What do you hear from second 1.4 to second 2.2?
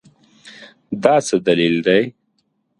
دلیل دی؟